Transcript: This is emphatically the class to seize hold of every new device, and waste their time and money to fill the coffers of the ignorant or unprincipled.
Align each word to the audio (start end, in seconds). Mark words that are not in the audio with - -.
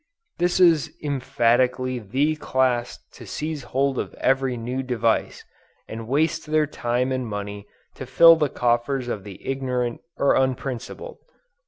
This 0.39 0.59
is 0.59 0.91
emphatically 1.03 1.99
the 1.99 2.35
class 2.37 2.97
to 3.11 3.27
seize 3.27 3.61
hold 3.65 3.99
of 3.99 4.15
every 4.15 4.57
new 4.57 4.81
device, 4.81 5.45
and 5.87 6.07
waste 6.07 6.47
their 6.47 6.65
time 6.65 7.11
and 7.11 7.27
money 7.27 7.67
to 7.97 8.07
fill 8.07 8.35
the 8.35 8.49
coffers 8.49 9.07
of 9.07 9.23
the 9.23 9.45
ignorant 9.47 10.01
or 10.17 10.33
unprincipled. 10.33 11.19